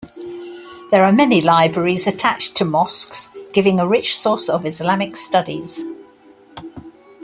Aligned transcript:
There 0.89 1.03
are 1.05 1.11
many 1.11 1.41
libraries 1.41 2.07
attached 2.07 2.55
to 2.57 2.65
mosques 2.65 3.29
giving 3.53 3.79
a 3.79 3.87
rich 3.87 4.17
source 4.17 4.49
of 4.49 4.65
Islamic 4.65 5.15
studies. 5.15 5.83